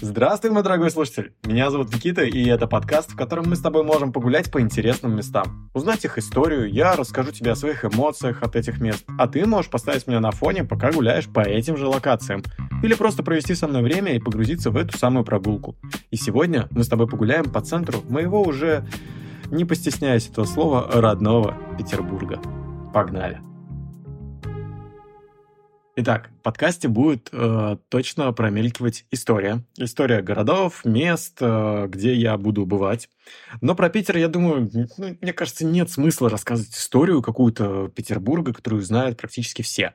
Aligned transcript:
Здравствуй, 0.00 0.52
мой 0.52 0.62
дорогой 0.62 0.92
слушатель! 0.92 1.32
Меня 1.44 1.72
зовут 1.72 1.92
Никита, 1.92 2.22
и 2.22 2.46
это 2.46 2.68
подкаст, 2.68 3.10
в 3.10 3.16
котором 3.16 3.48
мы 3.48 3.56
с 3.56 3.60
тобой 3.60 3.82
можем 3.82 4.12
погулять 4.12 4.48
по 4.48 4.60
интересным 4.60 5.16
местам. 5.16 5.68
Узнать 5.74 6.04
их 6.04 6.18
историю, 6.18 6.72
я 6.72 6.94
расскажу 6.94 7.32
тебе 7.32 7.50
о 7.50 7.56
своих 7.56 7.84
эмоциях 7.84 8.44
от 8.44 8.54
этих 8.54 8.80
мест, 8.80 9.04
а 9.18 9.26
ты 9.26 9.44
можешь 9.44 9.68
поставить 9.68 10.06
меня 10.06 10.20
на 10.20 10.30
фоне, 10.30 10.62
пока 10.62 10.92
гуляешь 10.92 11.26
по 11.26 11.40
этим 11.40 11.76
же 11.76 11.88
локациям. 11.88 12.44
Или 12.84 12.94
просто 12.94 13.24
провести 13.24 13.56
со 13.56 13.66
мной 13.66 13.82
время 13.82 14.14
и 14.14 14.20
погрузиться 14.20 14.70
в 14.70 14.76
эту 14.76 14.96
самую 14.96 15.24
прогулку. 15.24 15.76
И 16.12 16.16
сегодня 16.16 16.68
мы 16.70 16.84
с 16.84 16.88
тобой 16.88 17.08
погуляем 17.08 17.50
по 17.50 17.60
центру 17.60 17.98
моего 18.08 18.42
уже, 18.42 18.86
не 19.50 19.64
постесняясь 19.64 20.28
этого 20.28 20.44
слова, 20.44 20.88
родного 20.92 21.56
Петербурга. 21.76 22.40
Погнали! 22.94 23.40
Итак, 25.96 26.30
подкасте 26.48 26.88
будет 26.88 27.28
э, 27.30 27.76
точно 27.90 28.32
промелькивать 28.32 29.04
история. 29.10 29.62
История 29.76 30.22
городов, 30.22 30.82
мест, 30.82 31.36
э, 31.42 31.86
где 31.90 32.14
я 32.14 32.38
буду 32.38 32.64
бывать. 32.64 33.10
Но 33.60 33.74
про 33.74 33.88
Питер, 33.90 34.16
я 34.16 34.28
думаю, 34.28 34.70
ну, 34.72 35.16
мне 35.20 35.32
кажется, 35.34 35.66
нет 35.66 35.90
смысла 35.90 36.30
рассказывать 36.30 36.74
историю 36.74 37.22
какую-то 37.22 37.88
Петербурга, 37.88 38.52
которую 38.52 38.82
знают 38.82 39.18
практически 39.18 39.62
все. 39.62 39.92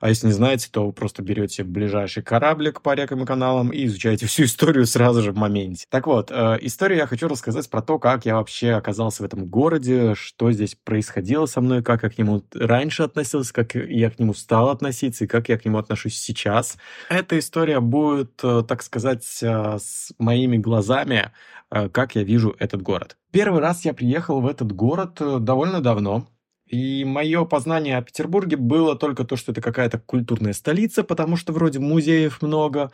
А 0.00 0.08
если 0.08 0.28
не 0.28 0.32
знаете, 0.32 0.68
то 0.70 0.90
просто 0.92 1.22
берете 1.22 1.64
ближайший 1.64 2.22
кораблик 2.22 2.82
по 2.82 2.94
рекам 2.94 3.22
и 3.22 3.26
каналам 3.26 3.70
и 3.70 3.84
изучаете 3.86 4.26
всю 4.26 4.44
историю 4.44 4.86
сразу 4.86 5.22
же 5.22 5.32
в 5.32 5.36
моменте. 5.36 5.86
Так 5.90 6.06
вот, 6.06 6.30
э, 6.30 6.58
историю 6.60 6.98
я 6.98 7.06
хочу 7.06 7.28
рассказать 7.28 7.68
про 7.68 7.82
то, 7.82 7.98
как 7.98 8.26
я 8.26 8.36
вообще 8.36 8.72
оказался 8.72 9.22
в 9.22 9.26
этом 9.26 9.46
городе, 9.46 10.14
что 10.14 10.52
здесь 10.52 10.76
происходило 10.76 11.46
со 11.46 11.60
мной, 11.60 11.82
как 11.82 12.02
я 12.02 12.10
к 12.10 12.18
нему 12.18 12.44
раньше 12.54 13.02
относился, 13.02 13.52
как 13.52 13.74
я 13.74 14.10
к 14.10 14.18
нему 14.18 14.34
стал 14.34 14.70
относиться 14.70 15.24
и 15.24 15.26
как 15.26 15.48
я 15.48 15.58
к 15.58 15.64
нему 15.64 15.78
отношусь 15.78 15.95
сейчас. 15.96 16.76
Эта 17.08 17.38
история 17.38 17.80
будет, 17.80 18.40
э, 18.42 18.62
так 18.66 18.82
сказать, 18.82 19.26
э, 19.42 19.78
с 19.78 20.12
моими 20.18 20.56
глазами, 20.56 21.32
э, 21.70 21.88
как 21.88 22.14
я 22.14 22.22
вижу 22.22 22.54
этот 22.58 22.82
город. 22.82 23.16
Первый 23.32 23.60
раз 23.60 23.84
я 23.84 23.94
приехал 23.94 24.40
в 24.40 24.46
этот 24.46 24.72
город 24.72 25.20
довольно 25.44 25.80
давно, 25.80 26.28
и 26.66 27.04
мое 27.04 27.44
познание 27.44 27.96
о 27.96 28.02
Петербурге 28.02 28.56
было 28.56 28.96
только 28.96 29.24
то, 29.24 29.36
что 29.36 29.52
это 29.52 29.60
какая-то 29.60 29.98
культурная 29.98 30.52
столица, 30.52 31.04
потому 31.04 31.36
что 31.36 31.52
вроде 31.52 31.78
музеев 31.78 32.42
много, 32.42 32.90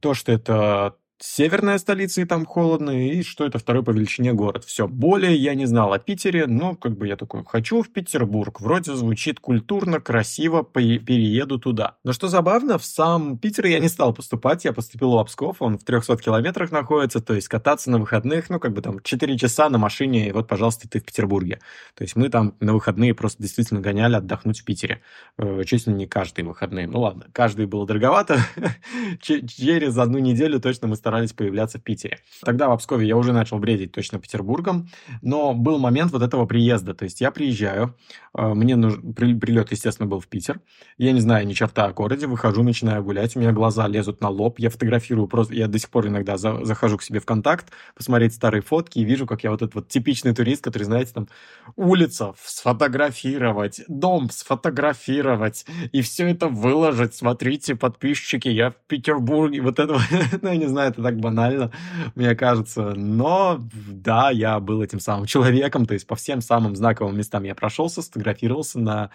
то, 0.00 0.14
что 0.14 0.32
это 0.32 0.96
северная 1.18 1.78
столица, 1.78 2.20
и 2.20 2.24
там 2.24 2.44
холодно, 2.44 2.90
и 2.90 3.22
что 3.22 3.46
это 3.46 3.58
второй 3.58 3.82
по 3.82 3.90
величине 3.90 4.32
город. 4.32 4.64
Все, 4.64 4.86
более 4.86 5.34
я 5.36 5.54
не 5.54 5.66
знал 5.66 5.92
о 5.92 5.98
Питере, 5.98 6.46
но 6.46 6.74
как 6.74 6.96
бы 6.96 7.08
я 7.08 7.16
такой, 7.16 7.44
хочу 7.44 7.82
в 7.82 7.90
Петербург, 7.90 8.60
вроде 8.60 8.94
звучит 8.94 9.40
культурно, 9.40 10.00
красиво, 10.00 10.62
перееду 10.64 11.58
туда. 11.58 11.96
Но 12.04 12.12
что 12.12 12.28
забавно, 12.28 12.78
в 12.78 12.84
сам 12.84 13.38
Питер 13.38 13.66
я 13.66 13.78
не 13.78 13.88
стал 13.88 14.12
поступать, 14.12 14.64
я 14.64 14.72
поступил 14.72 15.12
в 15.12 15.18
Обсков, 15.18 15.62
он 15.62 15.78
в 15.78 15.84
300 15.84 16.18
километрах 16.18 16.70
находится, 16.70 17.20
то 17.20 17.34
есть 17.34 17.48
кататься 17.48 17.90
на 17.90 17.98
выходных, 17.98 18.50
ну 18.50 18.60
как 18.60 18.72
бы 18.72 18.82
там 18.82 19.00
4 19.00 19.38
часа 19.38 19.70
на 19.70 19.78
машине, 19.78 20.28
и 20.28 20.32
вот, 20.32 20.48
пожалуйста, 20.48 20.88
ты 20.88 21.00
в 21.00 21.04
Петербурге. 21.04 21.60
То 21.94 22.02
есть 22.02 22.16
мы 22.16 22.28
там 22.28 22.54
на 22.60 22.74
выходные 22.74 23.14
просто 23.14 23.42
действительно 23.42 23.80
гоняли 23.80 24.16
отдохнуть 24.16 24.60
в 24.60 24.64
Питере. 24.64 25.00
Э, 25.38 25.62
честно, 25.64 25.92
не 25.92 26.06
каждые 26.06 26.44
выходные, 26.44 26.86
ну 26.86 27.00
ладно, 27.00 27.26
каждый 27.32 27.66
было 27.66 27.86
дороговато, 27.86 28.38
через 29.20 29.96
одну 29.96 30.18
неделю 30.18 30.60
точно 30.60 30.88
мы 30.88 30.96
старались 31.06 31.32
появляться 31.32 31.78
в 31.78 31.82
Питере. 31.82 32.18
Тогда 32.42 32.68
в 32.68 32.72
Обскове 32.72 33.06
я 33.06 33.16
уже 33.16 33.32
начал 33.32 33.60
бредить 33.60 33.92
точно 33.92 34.18
Петербургом, 34.18 34.88
но 35.22 35.54
был 35.54 35.78
момент 35.78 36.10
вот 36.10 36.20
этого 36.20 36.46
приезда. 36.46 36.94
То 36.94 37.04
есть 37.04 37.20
я 37.20 37.30
приезжаю, 37.30 37.94
э, 38.36 38.54
мне 38.54 38.74
нужен, 38.74 39.14
прилет, 39.14 39.70
естественно, 39.70 40.08
был 40.08 40.18
в 40.18 40.26
Питер. 40.26 40.58
Я 40.98 41.12
не 41.12 41.20
знаю 41.20 41.46
ни 41.46 41.52
черта 41.52 41.84
о 41.84 41.92
городе, 41.92 42.26
выхожу, 42.26 42.64
начинаю 42.64 43.04
гулять, 43.04 43.36
у 43.36 43.38
меня 43.38 43.52
глаза 43.52 43.86
лезут 43.86 44.20
на 44.20 44.30
лоб, 44.30 44.58
я 44.58 44.68
фотографирую 44.68 45.28
просто, 45.28 45.54
я 45.54 45.68
до 45.68 45.78
сих 45.78 45.90
пор 45.90 46.08
иногда 46.08 46.36
за, 46.38 46.64
захожу 46.64 46.98
к 46.98 47.04
себе 47.04 47.20
в 47.20 47.24
контакт, 47.24 47.70
посмотреть 47.94 48.34
старые 48.34 48.62
фотки 48.62 48.98
и 48.98 49.04
вижу, 49.04 49.26
как 49.26 49.44
я 49.44 49.52
вот 49.52 49.62
этот 49.62 49.76
вот 49.76 49.88
типичный 49.88 50.34
турист, 50.34 50.64
который, 50.64 50.82
знаете, 50.82 51.12
там 51.12 51.28
улица 51.76 52.34
сфотографировать, 52.44 53.82
дом 53.86 54.28
сфотографировать 54.30 55.66
и 55.92 56.00
все 56.00 56.28
это 56.28 56.48
выложить. 56.48 57.14
Смотрите, 57.14 57.76
подписчики, 57.76 58.48
я 58.48 58.70
в 58.70 58.76
Петербурге, 58.88 59.60
вот 59.60 59.78
это, 59.78 60.00
ну, 60.42 60.48
я 60.48 60.56
не 60.56 60.66
знаю, 60.66 60.95
это 60.96 61.02
так 61.02 61.18
банально, 61.18 61.70
мне 62.14 62.34
кажется. 62.34 62.94
Но 62.96 63.60
да, 63.88 64.30
я 64.30 64.58
был 64.60 64.82
этим 64.82 65.00
самым 65.00 65.26
человеком, 65.26 65.86
то 65.86 65.94
есть 65.94 66.06
по 66.06 66.16
всем 66.16 66.40
самым 66.40 66.74
знаковым 66.74 67.16
местам 67.16 67.44
я 67.44 67.54
прошелся, 67.54 68.02
сфотографировался 68.02 68.80
на 68.80 69.10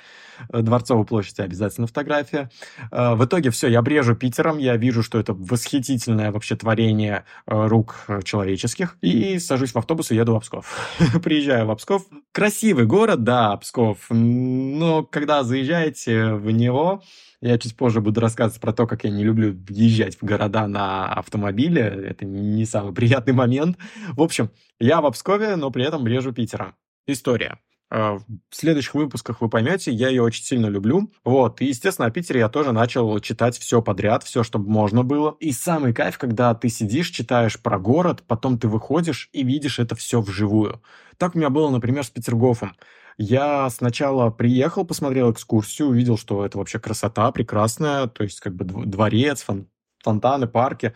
э, 0.50 0.62
Дворцовой 0.62 1.06
площади, 1.06 1.42
обязательно 1.42 1.88
фотография. 1.88 2.50
Э, 2.92 3.16
в 3.16 3.26
итоге 3.26 3.50
все, 3.50 3.68
я 3.68 3.82
брежу 3.82 4.16
Питером, 4.16 4.58
я 4.60 4.78
вижу, 4.78 5.04
что 5.04 5.20
это 5.20 5.34
восхитительное 5.34 6.32
вообще 6.32 6.56
творение 6.56 7.26
э, 7.48 7.68
рук 7.68 8.06
человеческих, 8.24 8.98
и 9.02 9.40
сажусь 9.40 9.74
в 9.74 9.78
автобус 9.78 10.12
и 10.12 10.16
еду 10.16 10.38
в 10.38 10.42
Псков. 10.42 10.78
Приезжаю 11.24 11.66
в 11.66 11.76
Псков. 11.76 12.04
Красивый 12.32 12.86
город, 12.86 13.24
да, 13.24 13.58
Псков, 13.58 13.98
но 14.10 15.04
когда 15.04 15.44
заезжаете 15.44 16.34
в 16.34 16.52
него, 16.52 17.02
я 17.42 17.58
чуть 17.58 17.76
позже 17.76 18.02
буду 18.02 18.22
рассказывать 18.22 18.62
про 18.62 18.72
то, 18.72 18.86
как 18.88 19.04
я 19.04 19.10
не 19.10 19.24
люблю 19.24 19.58
въезжать 19.68 20.16
в 20.16 20.24
города 20.24 20.68
на 20.68 21.12
автомобиле. 21.14 21.82
Это 21.82 22.26
не 22.26 22.66
самый 22.66 22.94
приятный 22.96 23.34
момент. 23.34 23.78
В 24.10 24.22
общем, 24.22 24.52
я 24.80 25.02
в 25.02 25.06
Обскове, 25.06 25.56
но 25.56 25.72
при 25.72 25.84
этом 25.84 26.06
режу 26.06 26.32
Питера. 26.32 26.76
История. 27.08 27.60
А, 27.94 28.20
в 28.20 28.56
следующих 28.56 28.94
выпусках 28.94 29.42
вы 29.42 29.50
поймете, 29.50 29.92
я 29.92 30.08
ее 30.08 30.22
очень 30.22 30.46
сильно 30.46 30.68
люблю. 30.68 31.12
Вот, 31.26 31.62
и, 31.62 31.66
естественно, 31.66 32.08
о 32.08 32.12
Питере 32.12 32.40
я 32.40 32.48
тоже 32.48 32.72
начал 32.72 33.20
читать 33.20 33.58
все 33.58 33.82
подряд, 33.82 34.24
все, 34.24 34.44
чтобы 34.44 34.70
можно 34.70 35.04
было. 35.04 35.36
И 35.42 35.52
самый 35.52 35.94
кайф, 35.94 36.18
когда 36.18 36.54
ты 36.54 36.70
сидишь, 36.70 37.10
читаешь 37.10 37.60
про 37.60 37.80
город, 37.80 38.24
потом 38.28 38.58
ты 38.58 38.70
выходишь 38.70 39.30
и 39.34 39.44
видишь 39.44 39.80
это 39.80 39.96
все 39.96 40.22
вживую. 40.22 40.82
Так 41.18 41.36
у 41.36 41.38
меня 41.38 41.50
было, 41.50 41.70
например, 41.70 42.06
с 42.06 42.10
Петергофом. 42.10 42.76
Я 43.24 43.70
сначала 43.70 44.32
приехал, 44.32 44.84
посмотрел 44.84 45.32
экскурсию, 45.32 45.90
увидел, 45.90 46.18
что 46.18 46.44
это 46.44 46.58
вообще 46.58 46.80
красота 46.80 47.32
прекрасная, 47.32 48.08
то 48.08 48.24
есть 48.24 48.40
как 48.40 48.56
бы 48.56 48.66
дворец, 48.66 49.44
фон 49.44 49.68
фонтаны, 50.04 50.48
парки, 50.48 50.96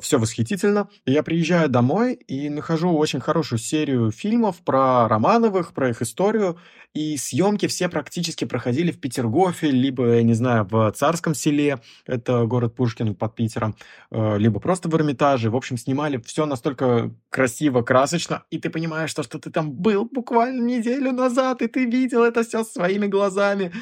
все 0.00 0.18
восхитительно. 0.18 0.88
Я 1.04 1.22
приезжаю 1.22 1.68
домой 1.68 2.14
и 2.14 2.48
нахожу 2.48 2.96
очень 2.96 3.20
хорошую 3.20 3.58
серию 3.58 4.10
фильмов 4.10 4.56
про 4.64 5.08
Романовых, 5.08 5.72
про 5.72 5.90
их 5.90 6.02
историю, 6.02 6.58
и 6.96 7.18
съемки 7.18 7.66
все 7.66 7.90
практически 7.90 8.46
проходили 8.46 8.90
в 8.90 8.98
Петергофе, 8.98 9.70
либо, 9.70 10.14
я 10.14 10.22
не 10.22 10.32
знаю, 10.32 10.66
в 10.70 10.90
Царском 10.92 11.34
селе, 11.34 11.80
это 12.06 12.46
город 12.46 12.74
Пушкин 12.74 13.14
под 13.14 13.34
Питером, 13.34 13.76
э, 14.10 14.38
либо 14.38 14.60
просто 14.60 14.88
в 14.88 14.96
Эрмитаже. 14.96 15.50
В 15.50 15.56
общем, 15.56 15.76
снимали 15.76 16.16
все 16.24 16.46
настолько 16.46 17.10
красиво, 17.28 17.82
красочно, 17.82 18.44
и 18.50 18.58
ты 18.58 18.70
понимаешь, 18.70 19.10
что, 19.10 19.22
что 19.22 19.38
ты 19.38 19.50
там 19.50 19.72
был 19.72 20.08
буквально 20.10 20.62
неделю 20.62 21.12
назад, 21.12 21.60
и 21.60 21.66
ты 21.66 21.84
видел 21.84 22.24
это 22.24 22.42
все 22.44 22.64
своими 22.64 23.06
глазами 23.06 23.72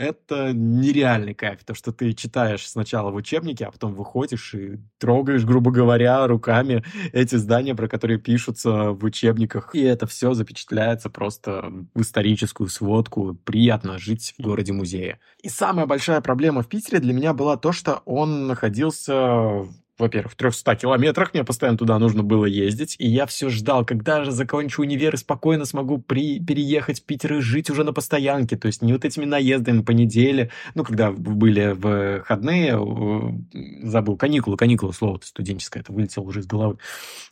это 0.00 0.52
нереальный 0.54 1.34
кайф, 1.34 1.62
то, 1.62 1.74
что 1.74 1.92
ты 1.92 2.14
читаешь 2.14 2.66
сначала 2.66 3.10
в 3.10 3.16
учебнике, 3.16 3.66
а 3.66 3.70
потом 3.70 3.94
выходишь 3.94 4.54
и 4.54 4.78
трогаешь, 4.98 5.19
грубо 5.22 5.70
говоря, 5.70 6.26
руками 6.26 6.84
эти 7.12 7.36
здания, 7.36 7.74
про 7.74 7.88
которые 7.88 8.18
пишутся 8.18 8.92
в 8.92 9.04
учебниках, 9.04 9.74
и 9.74 9.80
это 9.80 10.06
все 10.06 10.34
запечатляется 10.34 11.10
просто 11.10 11.72
в 11.94 12.00
историческую 12.00 12.68
сводку. 12.68 13.38
Приятно 13.44 13.98
жить 13.98 14.34
в 14.38 14.42
городе-музее. 14.42 15.18
И 15.42 15.48
самая 15.48 15.86
большая 15.86 16.20
проблема 16.20 16.62
в 16.62 16.68
Питере 16.68 17.00
для 17.00 17.12
меня 17.12 17.32
была 17.32 17.56
то, 17.56 17.72
что 17.72 18.02
он 18.04 18.46
находился 18.46 19.66
во-первых, 20.00 20.32
в 20.32 20.36
300 20.36 20.76
километрах, 20.76 21.34
мне 21.34 21.44
постоянно 21.44 21.78
туда 21.78 21.98
нужно 21.98 22.22
было 22.22 22.46
ездить, 22.46 22.96
и 22.98 23.08
я 23.08 23.26
все 23.26 23.50
ждал, 23.50 23.84
когда 23.84 24.24
же 24.24 24.30
закончу 24.30 24.82
универ 24.82 25.14
и 25.14 25.18
спокойно 25.18 25.64
смогу 25.64 25.98
при... 25.98 26.40
переехать 26.40 27.00
в 27.00 27.04
Питер 27.04 27.34
и 27.34 27.40
жить 27.40 27.70
уже 27.70 27.84
на 27.84 27.92
постоянке, 27.92 28.56
то 28.56 28.66
есть 28.66 28.82
не 28.82 28.92
вот 28.92 29.04
этими 29.04 29.24
наездами 29.24 29.82
по 29.82 29.92
неделе, 29.92 30.50
ну, 30.74 30.84
когда 30.84 31.12
были 31.12 31.72
выходные, 31.72 32.78
забыл, 33.82 34.16
каникулы, 34.16 34.56
каникулы, 34.56 34.92
слово 34.92 35.20
студенческое, 35.22 35.82
это 35.82 35.92
вылетело 35.92 36.24
уже 36.24 36.40
из 36.40 36.46
головы, 36.46 36.78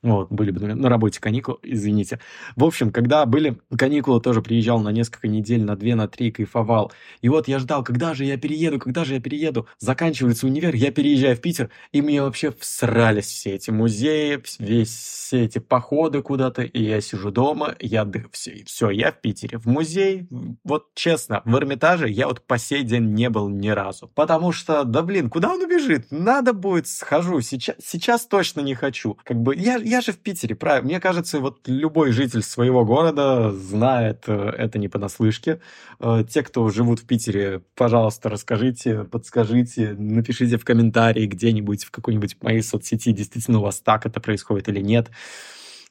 вот, 0.02 0.30
были 0.30 0.50
бы 0.50 0.74
на 0.74 0.88
работе 0.88 1.20
каникулы, 1.20 1.58
извините. 1.62 2.20
В 2.56 2.64
общем, 2.64 2.90
когда 2.90 3.24
были 3.26 3.58
каникулы, 3.76 4.20
тоже 4.20 4.42
приезжал 4.42 4.80
на 4.80 4.90
несколько 4.90 5.28
недель, 5.28 5.64
на 5.64 5.76
две, 5.76 5.94
на 5.94 6.08
три, 6.08 6.30
кайфовал, 6.30 6.92
и 7.22 7.28
вот 7.28 7.48
я 7.48 7.58
ждал, 7.58 7.82
когда 7.82 8.14
же 8.14 8.24
я 8.24 8.36
перееду, 8.36 8.78
когда 8.78 9.04
же 9.04 9.14
я 9.14 9.20
перееду, 9.20 9.66
заканчивается 9.78 10.46
универ, 10.46 10.74
я 10.74 10.92
переезжаю 10.92 11.36
в 11.36 11.40
Питер, 11.40 11.70
и 11.92 12.02
мне 12.02 12.22
вообще 12.22 12.50
всрались 12.60 13.26
все 13.26 13.54
эти 13.54 13.70
музеи, 13.70 14.42
весь, 14.58 14.90
все 14.90 15.44
эти 15.44 15.58
походы 15.58 16.22
куда-то, 16.22 16.62
и 16.62 16.82
я 16.82 17.00
сижу 17.00 17.30
дома, 17.30 17.76
я 17.80 18.04
отдых, 18.08 18.28
все, 18.32 18.64
все, 18.64 18.90
я 18.90 19.12
в 19.12 19.20
Питере. 19.20 19.58
В 19.58 19.66
музей, 19.66 20.26
вот 20.64 20.94
честно, 20.94 21.42
в 21.44 21.54
Эрмитаже 21.56 22.08
я 22.08 22.26
вот 22.26 22.40
по 22.46 22.58
сей 22.58 22.82
день 22.82 23.12
не 23.14 23.30
был 23.30 23.48
ни 23.48 23.68
разу. 23.68 24.10
Потому 24.14 24.52
что, 24.52 24.84
да 24.84 25.02
блин, 25.02 25.30
куда 25.30 25.52
он 25.52 25.62
убежит? 25.62 26.06
Надо 26.10 26.52
будет, 26.52 26.88
схожу. 26.88 27.40
Сейчас, 27.40 27.76
сейчас 27.84 28.26
точно 28.26 28.60
не 28.60 28.74
хочу. 28.74 29.18
Как 29.24 29.36
бы, 29.36 29.54
я, 29.54 29.76
я 29.76 30.00
же 30.00 30.12
в 30.12 30.18
Питере, 30.18 30.54
правильно? 30.54 30.88
Мне 30.88 31.00
кажется, 31.00 31.40
вот 31.40 31.66
любой 31.66 32.12
житель 32.12 32.42
своего 32.42 32.84
города 32.84 33.52
знает 33.52 34.24
э, 34.26 34.32
это 34.32 34.78
не 34.78 34.88
понаслышке. 34.88 35.60
Э, 36.00 36.24
те, 36.28 36.42
кто 36.42 36.68
живут 36.70 37.00
в 37.00 37.06
Питере, 37.06 37.62
пожалуйста, 37.74 38.28
расскажите, 38.28 39.04
подскажите, 39.04 39.94
напишите 39.98 40.56
в 40.56 40.64
комментарии 40.64 41.26
где-нибудь 41.26 41.84
в 41.84 41.90
какой-нибудь 41.90 42.38
моей 42.48 42.62
соцсети, 42.62 43.12
действительно 43.12 43.58
у 43.58 43.62
вас 43.62 43.80
так 43.80 44.06
это 44.06 44.20
происходит 44.20 44.68
или 44.68 44.80
нет. 44.80 45.10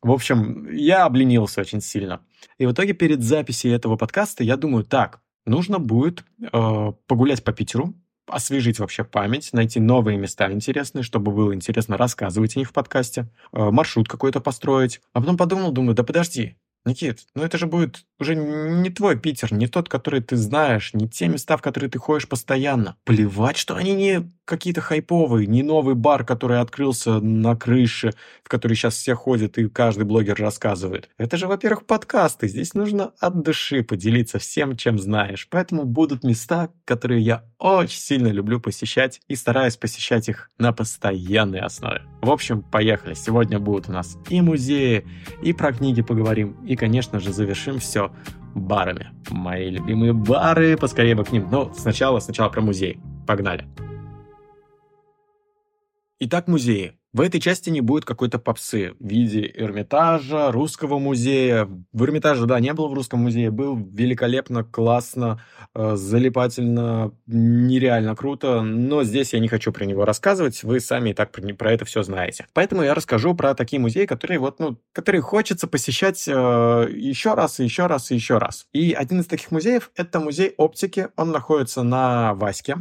В 0.01 0.11
общем, 0.11 0.69
я 0.71 1.05
обленился 1.05 1.61
очень 1.61 1.81
сильно. 1.81 2.21
И 2.57 2.65
в 2.65 2.71
итоге 2.71 2.93
перед 2.93 3.23
записью 3.23 3.73
этого 3.73 3.95
подкаста 3.95 4.43
я 4.43 4.57
думаю, 4.57 4.83
так, 4.83 5.21
нужно 5.45 5.79
будет 5.79 6.23
э, 6.41 6.91
погулять 7.07 7.43
по 7.43 7.51
Питеру, 7.51 7.93
освежить 8.27 8.79
вообще 8.79 9.03
память, 9.03 9.53
найти 9.53 9.79
новые 9.79 10.17
места 10.17 10.51
интересные, 10.51 11.03
чтобы 11.03 11.31
было 11.31 11.53
интересно 11.53 11.95
рассказывать 11.97 12.55
о 12.55 12.59
них 12.59 12.69
в 12.69 12.73
подкасте, 12.73 13.29
э, 13.53 13.69
маршрут 13.71 14.07
какой-то 14.07 14.41
построить. 14.41 15.01
А 15.13 15.21
потом 15.21 15.37
подумал, 15.37 15.71
думаю, 15.71 15.95
да 15.95 16.03
подожди, 16.03 16.55
Никит, 16.85 17.25
ну 17.35 17.43
это 17.43 17.57
же 17.57 17.67
будет 17.67 18.05
уже 18.19 18.35
не 18.35 18.89
твой 18.89 19.19
Питер, 19.19 19.53
не 19.53 19.67
тот, 19.67 19.89
который 19.89 20.21
ты 20.21 20.37
знаешь, 20.37 20.93
не 20.93 21.07
те 21.07 21.27
места, 21.27 21.57
в 21.57 21.61
которые 21.61 21.89
ты 21.89 21.99
ходишь 21.99 22.27
постоянно. 22.27 22.95
Плевать, 23.03 23.57
что 23.57 23.75
они 23.75 23.93
не 23.93 24.31
какие-то 24.47 24.81
хайповые, 24.81 25.45
не 25.45 25.61
новый 25.61 25.93
бар, 25.93 26.23
который 26.23 26.59
открылся 26.59 27.19
на 27.19 27.55
крыше, 27.55 28.13
в 28.43 28.49
который 28.49 28.75
сейчас 28.75 28.95
все 28.95 29.13
ходят 29.13 29.57
и 29.57 29.69
каждый 29.69 30.05
блогер 30.05 30.35
рассказывает. 30.39 31.09
Это 31.17 31.37
же, 31.37 31.47
во-первых, 31.47 31.85
подкасты. 31.85 32.47
Здесь 32.47 32.73
нужно 32.73 33.11
от 33.19 33.43
души 33.43 33.83
поделиться 33.83 34.39
всем, 34.39 34.75
чем 34.77 34.97
знаешь. 34.97 35.47
Поэтому 35.51 35.83
будут 35.83 36.23
места, 36.23 36.69
которые 36.85 37.21
я 37.21 37.43
очень 37.59 37.99
сильно 37.99 38.27
люблю 38.27 38.59
посещать 38.59 39.19
и 39.27 39.35
стараюсь 39.35 39.75
посещать 39.75 40.29
их 40.29 40.49
на 40.57 40.71
постоянной 40.71 41.59
основе. 41.59 42.01
В 42.21 42.31
общем, 42.31 42.61
поехали. 42.61 43.13
Сегодня 43.13 43.59
будут 43.59 43.89
у 43.89 43.91
нас 43.91 44.17
и 44.29 44.41
музеи, 44.41 45.05
и 45.43 45.53
про 45.53 45.73
книги 45.73 46.01
поговорим, 46.01 46.57
и, 46.65 46.75
конечно 46.75 47.19
же, 47.19 47.33
завершим 47.33 47.79
все 47.79 48.11
барами. 48.55 49.11
Мои 49.29 49.69
любимые 49.69 50.13
бары, 50.13 50.77
поскорее 50.77 51.15
бы 51.15 51.25
к 51.25 51.31
ним. 51.31 51.47
Но 51.51 51.73
сначала, 51.73 52.19
сначала 52.19 52.49
про 52.49 52.61
музей. 52.61 52.99
Погнали. 53.27 53.67
Итак, 56.19 56.47
музеи. 56.47 56.96
В 57.17 57.21
этой 57.21 57.39
части 57.39 57.71
не 57.71 57.81
будет 57.81 58.05
какой-то 58.05 58.37
попсы 58.37 58.93
в 58.99 59.07
виде 59.07 59.51
Эрмитажа, 59.55 60.51
Русского 60.51 60.99
музея. 60.99 61.67
В 61.91 62.03
Эрмитаже, 62.03 62.45
да, 62.45 62.59
не 62.59 62.71
был 62.73 62.89
в 62.89 62.93
Русском 62.93 63.21
музее, 63.21 63.49
был 63.49 63.75
великолепно, 63.75 64.63
классно, 64.63 65.41
э, 65.73 65.95
залипательно, 65.95 67.11
нереально 67.25 68.15
круто, 68.15 68.61
но 68.61 69.03
здесь 69.03 69.33
я 69.33 69.39
не 69.39 69.47
хочу 69.47 69.71
про 69.71 69.85
него 69.85 70.05
рассказывать, 70.05 70.61
вы 70.61 70.79
сами 70.79 71.09
и 71.09 71.13
так 71.15 71.31
про, 71.31 71.41
про 71.55 71.71
это 71.71 71.85
все 71.85 72.03
знаете. 72.03 72.45
Поэтому 72.53 72.83
я 72.83 72.93
расскажу 72.93 73.33
про 73.33 73.55
такие 73.55 73.79
музеи, 73.79 74.05
которые 74.05 74.37
вот, 74.37 74.59
ну, 74.59 74.77
которые 74.93 75.21
хочется 75.21 75.65
посещать 75.65 76.23
э, 76.27 76.31
еще 76.31 77.33
раз, 77.33 77.59
и 77.59 77.63
еще 77.63 77.87
раз, 77.87 78.11
и 78.11 78.13
еще 78.13 78.37
раз. 78.37 78.67
И 78.73 78.93
один 78.93 79.21
из 79.21 79.25
таких 79.25 79.49
музеев— 79.49 79.89
это 79.95 80.19
музей 80.19 80.53
оптики, 80.55 81.07
он 81.15 81.31
находится 81.31 81.81
на 81.81 82.35
Ваське. 82.35 82.75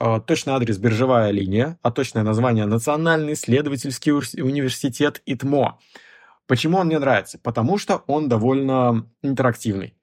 А, 0.00 0.20
точный 0.20 0.54
адрес 0.54 0.76
«Биржевая 0.76 1.30
линия», 1.30 1.78
а 1.82 1.92
точное 1.92 2.24
название 2.24 2.66
«Национальный 2.66 3.36
исследовательский 3.74 4.42
университет 4.42 5.22
ИТМО». 5.26 5.78
Почему 6.46 6.78
он 6.78 6.88
мне 6.88 6.98
нравится? 6.98 7.38
Потому 7.38 7.78
что 7.78 8.04
он 8.06 8.28
довольно 8.28 9.10
интерактивный. 9.22 9.94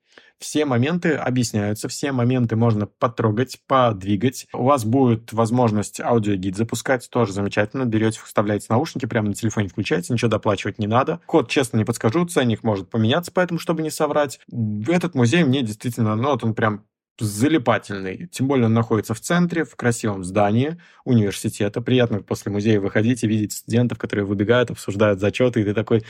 Все 0.41 0.65
моменты 0.65 1.13
объясняются, 1.13 1.87
все 1.87 2.11
моменты 2.11 2.55
можно 2.55 2.87
потрогать, 2.87 3.59
подвигать. 3.67 4.47
У 4.53 4.63
вас 4.63 4.83
будет 4.83 5.31
возможность 5.33 6.01
аудиогид 6.01 6.57
запускать, 6.57 7.07
тоже 7.11 7.31
замечательно. 7.31 7.85
Берете, 7.85 8.19
вставляете 8.23 8.65
наушники, 8.69 9.05
прямо 9.05 9.27
на 9.27 9.35
телефоне 9.35 9.67
включаете, 9.67 10.11
ничего 10.11 10.31
доплачивать 10.31 10.79
не 10.79 10.87
надо. 10.87 11.21
Код, 11.27 11.47
честно, 11.47 11.77
не 11.77 11.85
подскажу, 11.85 12.25
ценник 12.25 12.63
может 12.63 12.89
поменяться, 12.89 13.31
поэтому, 13.31 13.59
чтобы 13.59 13.83
не 13.83 13.91
соврать. 13.91 14.39
Этот 14.87 15.13
музей 15.13 15.43
мне 15.43 15.61
действительно, 15.61 16.15
ну 16.15 16.31
вот 16.31 16.43
он 16.43 16.55
прям 16.55 16.85
залипательный. 17.25 18.27
Тем 18.27 18.47
более 18.47 18.65
он 18.65 18.73
находится 18.73 19.13
в 19.13 19.19
центре, 19.19 19.63
в 19.63 19.75
красивом 19.75 20.23
здании 20.23 20.77
университета. 21.05 21.81
Приятно 21.81 22.21
после 22.21 22.51
музея 22.51 22.79
выходить 22.79 23.23
и 23.23 23.27
видеть 23.27 23.53
студентов, 23.53 23.97
которые 23.97 24.25
выбегают, 24.25 24.71
обсуждают 24.71 25.19
зачеты, 25.19 25.61
и 25.61 25.63
ты 25.63 25.73
такой... 25.73 26.03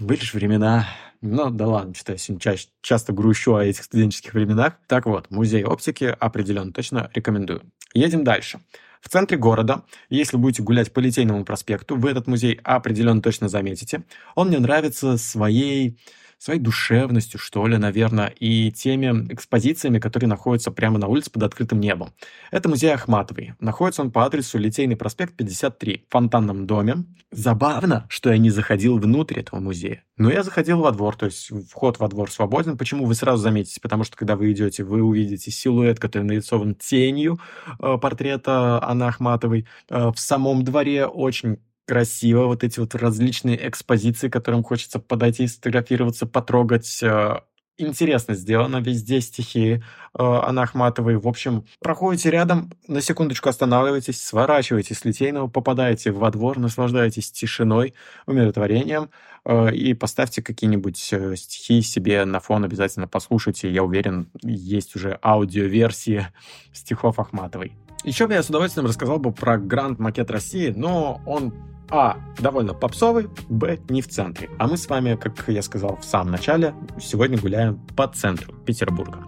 Были 0.00 0.20
же 0.20 0.36
времена. 0.36 0.88
Ну, 1.20 1.50
да 1.50 1.66
ладно, 1.66 1.94
что 1.94 2.12
я 2.12 2.18
сегодня 2.18 2.40
чаще, 2.40 2.68
часто 2.80 3.12
грущу 3.12 3.54
о 3.54 3.64
этих 3.64 3.84
студенческих 3.84 4.34
временах. 4.34 4.74
Так 4.88 5.06
вот, 5.06 5.30
музей 5.30 5.64
оптики 5.64 6.16
определенно 6.18 6.72
точно 6.72 7.10
рекомендую. 7.14 7.62
Едем 7.94 8.24
дальше. 8.24 8.60
В 9.00 9.08
центре 9.08 9.36
города, 9.36 9.84
если 10.08 10.36
будете 10.36 10.62
гулять 10.62 10.92
по 10.92 11.00
Литейному 11.00 11.44
проспекту, 11.44 11.96
вы 11.96 12.10
этот 12.10 12.26
музей 12.26 12.58
определенно 12.62 13.20
точно 13.20 13.48
заметите. 13.48 14.04
Он 14.34 14.48
мне 14.48 14.58
нравится 14.58 15.18
своей 15.18 15.98
своей 16.42 16.58
душевностью, 16.58 17.38
что 17.38 17.64
ли, 17.68 17.78
наверное, 17.78 18.26
и 18.26 18.72
теми 18.72 19.32
экспозициями, 19.32 20.00
которые 20.00 20.28
находятся 20.28 20.72
прямо 20.72 20.98
на 20.98 21.06
улице 21.06 21.30
под 21.30 21.44
открытым 21.44 21.78
небом. 21.78 22.12
Это 22.50 22.68
музей 22.68 22.92
Ахматовой. 22.92 23.54
Находится 23.60 24.02
он 24.02 24.10
по 24.10 24.24
адресу 24.24 24.58
Литейный 24.58 24.96
проспект 24.96 25.36
53 25.36 26.06
в 26.08 26.12
фонтанном 26.12 26.66
доме. 26.66 27.04
Забавно, 27.30 28.06
что 28.08 28.32
я 28.32 28.38
не 28.38 28.50
заходил 28.50 28.98
внутрь 28.98 29.38
этого 29.38 29.60
музея. 29.60 30.02
Но 30.16 30.30
я 30.30 30.42
заходил 30.42 30.80
во 30.80 30.90
двор, 30.90 31.16
то 31.16 31.26
есть 31.26 31.50
вход 31.70 32.00
во 32.00 32.08
двор 32.08 32.28
свободен. 32.28 32.76
Почему 32.76 33.06
вы 33.06 33.14
сразу 33.14 33.40
заметите? 33.40 33.80
Потому 33.80 34.02
что 34.02 34.16
когда 34.16 34.34
вы 34.34 34.50
идете, 34.50 34.82
вы 34.82 35.00
увидите 35.00 35.52
силуэт, 35.52 36.00
который 36.00 36.24
нарисован 36.24 36.74
тенью 36.74 37.38
э, 37.78 37.98
портрета 37.98 38.82
Анны 38.82 39.04
Ахматовой. 39.04 39.66
Э, 39.88 40.10
в 40.10 40.18
самом 40.18 40.64
дворе 40.64 41.06
очень 41.06 41.58
красиво, 41.86 42.46
вот 42.46 42.64
эти 42.64 42.80
вот 42.80 42.94
различные 42.94 43.68
экспозиции, 43.68 44.28
которым 44.28 44.62
хочется 44.62 44.98
подойти, 44.98 45.46
сфотографироваться, 45.46 46.26
потрогать. 46.26 47.02
Э, 47.02 47.40
интересно 47.78 48.34
сделано 48.34 48.78
везде 48.78 49.20
стихи 49.20 49.74
э, 49.74 49.80
Ахматовой. 50.18 51.16
В 51.16 51.26
общем, 51.26 51.64
проходите 51.80 52.30
рядом, 52.30 52.70
на 52.86 53.00
секундочку 53.00 53.48
останавливаетесь, 53.48 54.22
сворачиваетесь 54.22 54.98
с 54.98 55.04
Литейного, 55.04 55.48
попадаете 55.48 56.12
во 56.12 56.30
двор, 56.30 56.58
наслаждаетесь 56.58 57.32
тишиной, 57.32 57.94
умиротворением 58.26 59.10
э, 59.44 59.74
и 59.74 59.94
поставьте 59.94 60.42
какие-нибудь 60.42 61.12
э, 61.12 61.36
стихи 61.36 61.82
себе 61.82 62.24
на 62.24 62.40
фон, 62.40 62.64
обязательно 62.64 63.08
послушайте. 63.08 63.70
Я 63.70 63.82
уверен, 63.82 64.30
есть 64.42 64.94
уже 64.96 65.18
аудиоверсии 65.22 66.28
стихов 66.72 67.18
Ахматовой. 67.18 67.72
Еще 68.04 68.26
бы 68.26 68.34
я 68.34 68.42
с 68.42 68.48
удовольствием 68.48 68.86
рассказал 68.86 69.18
бы 69.18 69.32
про 69.32 69.58
Гранд 69.58 69.98
Макет 69.98 70.30
России, 70.30 70.72
но 70.76 71.20
он 71.24 71.52
а. 71.94 72.16
Довольно 72.38 72.72
попсовый, 72.72 73.28
Б. 73.50 73.78
Не 73.90 74.00
в 74.00 74.08
центре. 74.08 74.48
А 74.58 74.66
мы 74.66 74.78
с 74.78 74.88
вами, 74.88 75.14
как 75.14 75.46
я 75.48 75.60
сказал 75.60 75.96
в 75.96 76.04
самом 76.04 76.32
начале, 76.32 76.74
сегодня 76.98 77.38
гуляем 77.38 77.78
по 77.94 78.08
центру 78.08 78.54
Петербурга. 78.54 79.26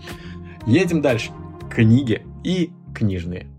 Едем 0.66 1.02
дальше. 1.02 1.30
Книги 1.70 2.26
и 2.42 2.72
книжные. 2.94 3.50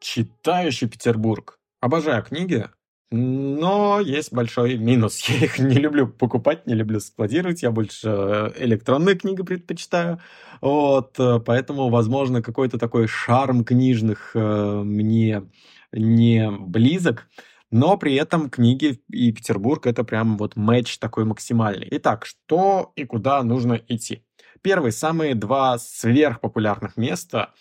Читающий 0.00 0.88
Петербург. 0.88 1.60
Обожаю 1.80 2.24
книги, 2.24 2.66
но 3.14 4.00
есть 4.00 4.32
большой 4.32 4.76
минус. 4.76 5.18
Я 5.28 5.44
их 5.44 5.58
не 5.58 5.76
люблю 5.76 6.08
покупать, 6.08 6.66
не 6.66 6.74
люблю 6.74 6.98
складировать. 6.98 7.62
Я 7.62 7.70
больше 7.70 8.08
э, 8.08 8.52
электронные 8.58 9.14
книги 9.14 9.42
предпочитаю. 9.42 10.20
Вот, 10.60 11.14
э, 11.20 11.38
поэтому, 11.38 11.90
возможно, 11.90 12.42
какой-то 12.42 12.76
такой 12.76 13.06
шарм 13.06 13.64
книжных 13.64 14.32
э, 14.34 14.82
мне 14.84 15.44
не 15.92 16.50
близок, 16.50 17.28
но 17.70 17.96
при 17.96 18.16
этом 18.16 18.50
книги 18.50 19.00
и 19.08 19.32
Петербург 19.32 19.86
это 19.86 20.02
прям 20.02 20.36
вот 20.36 20.56
матч 20.56 20.98
такой 20.98 21.24
максимальный. 21.24 21.86
Итак, 21.92 22.26
что 22.26 22.92
и 22.96 23.04
куда 23.04 23.42
нужно 23.44 23.80
идти? 23.86 24.24
Первые, 24.60 24.90
самые 24.90 25.36
два 25.36 25.78
сверхпопулярных 25.78 26.96
места 26.96 27.52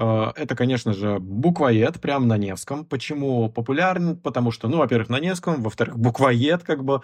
это, 0.00 0.56
конечно 0.56 0.92
же, 0.92 1.18
буквоед 1.18 2.00
прямо 2.00 2.26
на 2.26 2.38
Невском. 2.38 2.84
Почему 2.84 3.50
популярен? 3.50 4.16
Потому 4.16 4.50
что, 4.50 4.68
ну, 4.68 4.78
во-первых, 4.78 5.08
на 5.08 5.20
Невском, 5.20 5.62
во-вторых, 5.62 5.98
буквоед, 5.98 6.62
как 6.62 6.84
бы. 6.84 7.02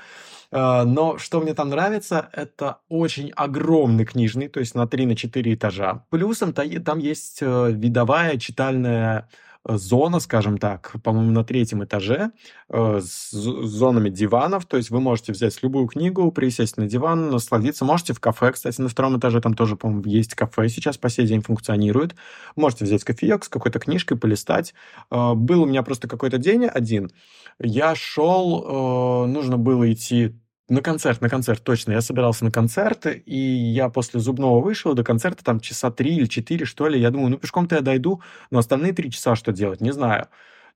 Э, 0.50 0.84
но 0.84 1.18
что 1.18 1.40
мне 1.40 1.54
там 1.54 1.68
нравится, 1.68 2.28
это 2.32 2.78
очень 2.88 3.30
огромный 3.36 4.04
книжный, 4.04 4.48
то 4.48 4.60
есть 4.60 4.74
на 4.74 4.86
3-4 4.86 5.54
этажа. 5.54 6.04
Плюсом 6.10 6.52
там 6.52 6.98
есть 6.98 7.38
э, 7.42 7.70
видовая 7.72 8.38
читальная 8.38 9.28
зона, 9.68 10.20
скажем 10.20 10.58
так, 10.58 10.94
по-моему, 11.02 11.32
на 11.32 11.44
третьем 11.44 11.84
этаже 11.84 12.30
э, 12.68 13.00
с 13.02 13.30
зонами 13.30 14.10
диванов. 14.10 14.66
То 14.66 14.76
есть 14.76 14.90
вы 14.90 15.00
можете 15.00 15.32
взять 15.32 15.62
любую 15.62 15.86
книгу, 15.86 16.30
присесть 16.30 16.76
на 16.76 16.86
диван, 16.86 17.30
насладиться. 17.30 17.84
Можете 17.84 18.12
в 18.12 18.20
кафе, 18.20 18.52
кстати, 18.52 18.80
на 18.80 18.88
втором 18.88 19.18
этаже 19.18 19.40
там 19.40 19.54
тоже, 19.54 19.76
по-моему, 19.76 20.04
есть 20.06 20.34
кафе 20.34 20.68
сейчас 20.68 20.98
по 20.98 21.08
сей 21.08 21.26
день 21.26 21.42
функционирует. 21.42 22.14
Можете 22.54 22.84
взять 22.84 23.04
кофеек 23.04 23.44
с 23.44 23.48
какой-то 23.48 23.78
книжкой, 23.78 24.16
полистать. 24.16 24.74
Э, 25.10 25.34
был 25.34 25.62
у 25.62 25.66
меня 25.66 25.82
просто 25.82 26.08
какой-то 26.08 26.38
день 26.38 26.66
один. 26.66 27.10
Я 27.58 27.94
шел, 27.94 29.24
э, 29.24 29.26
нужно 29.26 29.56
было 29.58 29.92
идти 29.92 30.34
на 30.68 30.82
концерт, 30.82 31.20
на 31.20 31.28
концерт, 31.28 31.62
точно. 31.62 31.92
Я 31.92 32.00
собирался 32.00 32.44
на 32.44 32.50
концерт, 32.50 33.06
и 33.06 33.36
я 33.36 33.88
после 33.88 34.20
зубного 34.20 34.60
вышел 34.60 34.94
до 34.94 35.04
концерта 35.04 35.44
там 35.44 35.60
часа 35.60 35.90
три 35.90 36.16
или 36.16 36.26
четыре, 36.26 36.64
что 36.64 36.88
ли. 36.88 37.00
Я 37.00 37.10
думаю, 37.10 37.30
ну 37.30 37.38
пешком-то 37.38 37.76
я 37.76 37.80
дойду, 37.82 38.20
но 38.50 38.58
остальные 38.58 38.92
три 38.92 39.10
часа 39.10 39.36
что 39.36 39.52
делать, 39.52 39.80
не 39.80 39.92
знаю. 39.92 40.28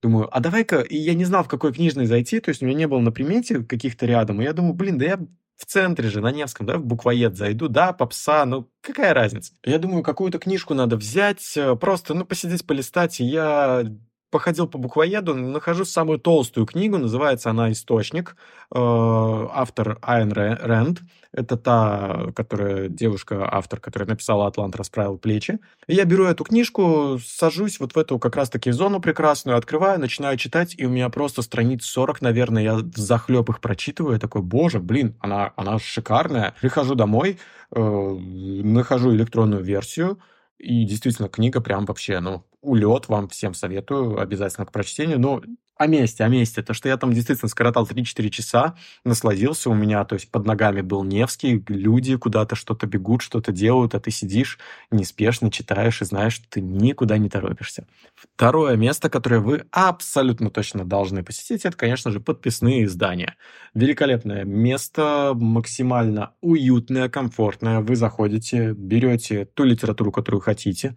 Думаю, 0.03 0.29
а 0.35 0.41
давай-ка... 0.41 0.81
И 0.81 0.97
я 0.97 1.15
не 1.15 1.25
знал, 1.25 1.45
в 1.45 1.49
какой 1.49 1.73
книжный 1.73 2.07
зайти, 2.07 2.41
то 2.41 2.49
есть 2.51 2.63
у 2.63 2.67
меня 2.67 2.77
не 2.77 2.87
было 2.87 3.01
на 3.01 3.13
примете 3.13 3.63
каких-то 3.63 4.07
рядом. 4.07 4.41
И 4.41 4.45
я 4.45 4.53
думаю, 4.53 4.75
блин, 4.75 4.97
да 4.97 5.05
я 5.05 5.19
в 5.57 5.67
центре 5.67 6.09
же, 6.09 6.23
на 6.23 6.33
Невском, 6.33 6.65
да, 6.65 6.79
в 6.79 6.85
буквоед 6.85 7.37
зайду, 7.37 7.69
да, 7.69 7.93
попса, 7.93 8.47
ну, 8.47 8.71
какая 8.81 9.13
разница? 9.13 9.53
Я 9.63 9.79
думаю, 9.79 10.03
какую-то 10.03 10.39
книжку 10.39 10.73
надо 10.73 10.97
взять, 10.97 11.55
э, 11.55 11.77
просто, 11.77 12.15
ну, 12.15 12.25
посидеть, 12.25 12.67
полистать, 12.67 13.21
и 13.21 13.25
я 13.25 13.85
походил 14.31 14.67
по 14.67 14.79
буквоеду, 14.79 15.35
нахожу 15.35 15.85
самую 15.85 16.19
толстую 16.19 16.67
книгу, 16.67 16.99
называется 16.99 17.51
она 17.51 17.71
«Источник», 17.73 18.37
э, 18.73 18.79
автор 18.79 19.99
Айн 20.03 20.33
Рэнд. 20.33 21.01
Это 21.33 21.57
та, 21.57 22.33
которая 22.35 22.89
девушка, 22.89 23.49
автор, 23.51 23.79
которая 23.79 24.09
написала 24.09 24.47
«Атлант 24.47 24.75
расправил 24.77 25.19
плечи». 25.19 25.59
И 25.87 25.95
я 25.95 26.05
беру 26.05 26.25
эту 26.25 26.45
книжку, 26.45 27.19
сажусь 27.25 27.79
вот 27.79 27.95
в 27.95 27.99
эту 27.99 28.19
как 28.19 28.37
раз-таки 28.37 28.71
зону 28.71 29.01
прекрасную, 29.01 29.57
открываю, 29.57 30.01
начинаю 30.01 30.37
читать, 30.37 30.75
и 30.77 30.87
у 30.87 30.91
меня 30.91 31.09
просто 31.09 31.43
страниц 31.43 31.85
40, 31.85 32.21
наверное, 32.21 32.63
я 32.63 32.75
в 32.77 32.97
захлеб 32.97 33.49
их 33.49 33.61
прочитываю, 33.61 34.15
я 34.15 34.19
такой, 34.19 34.43
боже, 34.43 34.81
блин, 34.81 35.17
она, 35.21 35.53
она 35.57 35.79
шикарная. 35.79 36.55
Прихожу 36.61 36.95
домой, 36.95 37.39
э, 37.73 37.81
нахожу 37.81 39.15
электронную 39.15 39.63
версию, 39.63 40.19
и 40.59 40.85
действительно, 40.85 41.29
книга 41.29 41.61
прям 41.61 41.87
вообще, 41.87 42.21
ну, 42.21 42.45
улет 42.63 43.09
вам 43.09 43.29
всем 43.29 43.55
советую 43.55 44.21
обязательно 44.21 44.67
к 44.67 44.73
прочтению. 44.73 45.19
Но 45.19 45.43
о 45.81 45.87
месте, 45.87 46.25
о 46.25 46.29
месте. 46.29 46.63
То, 46.63 46.75
что 46.75 46.91
я 46.91 46.99
там 46.99 47.15
действительно 47.15 47.49
скоротал 47.49 47.87
3-4 47.87 48.29
часа, 48.29 48.75
насладился 49.03 49.71
у 49.71 49.75
меня, 49.75 50.05
то 50.05 50.15
есть 50.15 50.31
под 50.31 50.45
ногами 50.45 50.83
был 50.83 51.05
Невский, 51.05 51.65
люди 51.69 52.17
куда-то 52.17 52.55
что-то 52.55 52.87
бегут, 52.87 53.23
что-то 53.23 53.51
делают, 53.51 53.95
а 53.95 54.01
ты 54.01 54.11
сидишь 54.11 54.59
неспешно, 54.91 55.51
читаешь 55.51 56.03
и 56.03 56.05
знаешь, 56.05 56.35
что 56.35 56.45
ты 56.51 56.61
никуда 56.61 57.17
не 57.17 57.31
торопишься. 57.31 57.87
Второе 58.15 58.77
место, 58.77 59.09
которое 59.09 59.41
вы 59.41 59.65
абсолютно 59.71 60.51
точно 60.51 60.85
должны 60.85 61.25
посетить, 61.25 61.65
это, 61.65 61.79
конечно 61.79 62.11
же, 62.11 62.21
подписные 62.21 62.85
издания. 62.85 63.37
Великолепное 63.73 64.45
место, 64.45 65.33
максимально 65.35 66.35
уютное, 66.43 67.09
комфортное. 67.09 67.81
Вы 67.81 67.97
заходите, 67.97 68.75
берете 68.75 69.47
ту 69.47 69.65
литературу, 69.65 70.13
которую 70.13 70.43
хотите, 70.43 70.95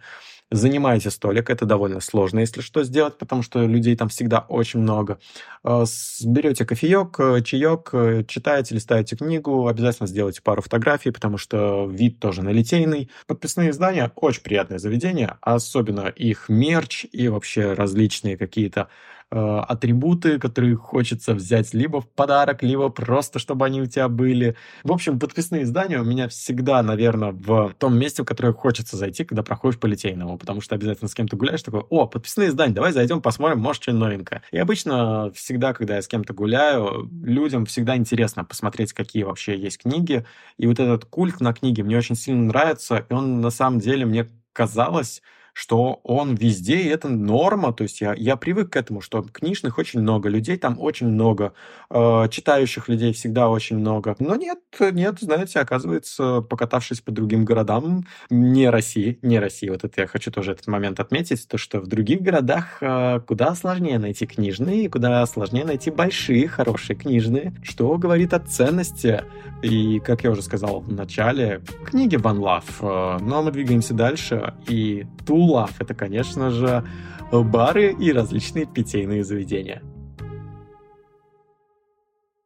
занимаете 0.53 1.09
столик, 1.09 1.49
это 1.49 1.65
довольно 1.65 1.99
сложно, 1.99 2.39
если 2.39 2.61
что, 2.61 2.83
сделать, 2.83 3.17
потому 3.17 3.41
что 3.41 3.65
людей 3.65 3.95
там 3.95 4.09
всегда 4.09 4.39
очень 4.39 4.72
много. 4.79 5.19
Э, 5.63 5.85
берете 6.25 6.65
кофеек, 6.65 7.19
э, 7.19 7.41
чаек, 7.41 7.89
э, 7.93 8.23
читаете, 8.27 8.75
листаете 8.75 9.15
книгу, 9.15 9.67
обязательно 9.67 10.07
сделайте 10.07 10.41
пару 10.41 10.61
фотографий, 10.61 11.11
потому 11.11 11.37
что 11.37 11.87
вид 11.87 12.19
тоже 12.19 12.43
на 12.43 12.49
литейный. 12.49 13.09
Подписные 13.27 13.69
издания– 13.71 14.11
очень 14.15 14.41
приятное 14.41 14.79
заведение, 14.79 15.37
особенно 15.41 16.07
их 16.07 16.49
мерч 16.49 17.05
и 17.11 17.27
вообще 17.27 17.73
различные 17.73 18.37
какие-то 18.37 18.89
атрибуты, 19.33 20.39
которые 20.39 20.75
хочется 20.75 21.33
взять 21.33 21.73
либо 21.73 22.01
в 22.01 22.07
подарок, 22.07 22.61
либо 22.61 22.89
просто, 22.89 23.39
чтобы 23.39 23.65
они 23.65 23.81
у 23.81 23.85
тебя 23.85 24.07
были. 24.07 24.55
В 24.83 24.91
общем, 24.91 25.19
подписные 25.19 25.63
издания 25.63 25.99
у 25.99 26.05
меня 26.05 26.27
всегда, 26.27 26.83
наверное, 26.83 27.31
в 27.31 27.73
том 27.77 27.97
месте, 27.97 28.23
в 28.23 28.25
которое 28.25 28.53
хочется 28.53 28.97
зайти, 28.97 29.23
когда 29.23 29.43
проходишь 29.43 29.79
по 29.79 29.87
Литейному, 29.87 30.37
потому 30.37 30.61
что 30.61 30.75
обязательно 30.75 31.09
с 31.09 31.15
кем-то 31.15 31.35
гуляешь, 31.35 31.63
такой, 31.63 31.81
о, 31.89 32.05
подписные 32.07 32.49
издания, 32.49 32.73
давай 32.73 32.91
зайдем, 32.91 33.21
посмотрим, 33.21 33.59
может, 33.59 33.81
что 33.81 33.93
новенькое. 33.93 34.41
И 34.51 34.57
обычно 34.57 35.31
всегда, 35.33 35.73
когда 35.73 35.95
я 35.95 36.01
с 36.01 36.07
кем-то 36.07 36.33
гуляю, 36.33 37.09
людям 37.23 37.65
всегда 37.65 37.95
интересно 37.95 38.43
посмотреть, 38.43 38.93
какие 38.93 39.23
вообще 39.23 39.57
есть 39.57 39.79
книги. 39.79 40.25
И 40.57 40.67
вот 40.67 40.79
этот 40.79 41.05
культ 41.05 41.39
на 41.41 41.53
книге 41.53 41.83
мне 41.83 41.97
очень 41.97 42.15
сильно 42.15 42.43
нравится, 42.45 43.05
и 43.09 43.13
он 43.13 43.41
на 43.41 43.49
самом 43.49 43.79
деле 43.79 44.05
мне 44.05 44.29
казалось, 44.53 45.21
что 45.53 45.99
он 46.03 46.33
везде, 46.35 46.81
и 46.81 46.87
это 46.87 47.07
норма. 47.07 47.73
То 47.73 47.83
есть 47.83 48.01
я, 48.01 48.13
я 48.15 48.35
привык 48.35 48.71
к 48.71 48.75
этому, 48.75 49.01
что 49.01 49.21
книжных 49.21 49.77
очень 49.77 50.01
много, 50.01 50.27
людей 50.27 50.57
там 50.57 50.79
очень 50.79 51.07
много, 51.07 51.53
э, 51.89 52.27
читающих 52.29 52.89
людей 52.89 53.13
всегда 53.13 53.49
очень 53.49 53.77
много. 53.77 54.15
Но 54.19 54.35
нет, 54.35 54.59
нет, 54.79 55.19
знаете, 55.19 55.59
оказывается, 55.59 56.41
покатавшись 56.41 57.01
по 57.01 57.11
другим 57.11 57.45
городам, 57.45 58.05
не 58.31 58.69
России, 58.69 59.19
не 59.21 59.39
России, 59.39 59.69
вот 59.69 59.83
это 59.83 60.01
я 60.01 60.07
хочу 60.07 60.31
тоже 60.31 60.53
этот 60.53 60.67
момент 60.67 60.99
отметить, 60.99 61.47
то, 61.47 61.57
что 61.57 61.79
в 61.79 61.87
других 61.87 62.21
городах 62.21 62.77
э, 62.81 63.19
куда 63.27 63.53
сложнее 63.53 63.99
найти 63.99 64.25
книжные, 64.25 64.89
куда 64.89 65.25
сложнее 65.27 65.65
найти 65.65 65.91
большие, 65.91 66.47
хорошие 66.47 66.97
книжные, 66.97 67.53
что 67.63 67.95
говорит 67.97 68.33
о 68.33 68.39
ценности. 68.39 69.23
И, 69.61 69.99
как 69.99 70.23
я 70.23 70.31
уже 70.31 70.41
сказал 70.41 70.81
в 70.81 70.91
начале, 70.91 71.61
книги 71.85 72.17
One 72.17 72.39
Love. 72.39 72.63
Э, 72.81 73.17
а 73.21 73.41
мы 73.41 73.51
двигаемся 73.51 73.93
дальше, 73.93 74.53
и 74.67 75.05
ту 75.25 75.42
Лав— 75.43 75.75
это, 75.79 75.93
конечно 75.93 76.49
же, 76.51 76.83
бары 77.31 77.93
и 77.93 78.11
различные 78.11 78.65
питейные 78.65 79.23
заведения. 79.23 79.81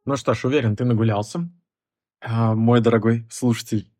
Ну 0.04 0.16
что 0.16 0.34
ж, 0.34 0.44
уверен, 0.46 0.74
ты 0.74 0.84
нагулялся, 0.84 1.50
а, 2.20 2.54
мой 2.54 2.80
дорогой 2.80 3.26
слушатель. 3.30 3.90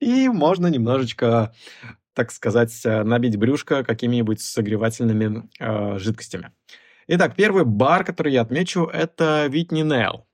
И 0.00 0.28
можно 0.28 0.66
немножечко, 0.66 1.54
так 2.12 2.32
сказать, 2.32 2.78
набить 2.84 3.38
брюшко 3.38 3.82
какими-нибудь 3.82 4.40
согревательными 4.40 5.48
э, 5.58 5.98
жидкостями. 5.98 6.52
Итак, 7.06 7.34
первый 7.36 7.64
бар, 7.64 8.04
который 8.04 8.32
я 8.32 8.42
отмечу, 8.42 8.84
это 8.84 9.46
Витни 9.46 9.82
Нейл. 9.82 10.26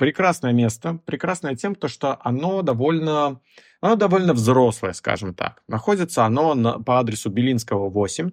Прекрасное 0.00 0.54
место, 0.54 0.98
прекрасное 1.04 1.54
тем, 1.56 1.74
то, 1.74 1.86
что 1.86 2.16
оно 2.22 2.62
довольно 2.62 3.38
оно 3.82 3.96
довольно 3.96 4.32
взрослое, 4.32 4.94
скажем 4.94 5.34
так. 5.34 5.62
Находится 5.68 6.24
оно 6.24 6.54
на, 6.54 6.78
по 6.80 6.98
адресу 6.98 7.28
Белинского, 7.28 7.90
8. 7.90 8.30
Э, 8.30 8.32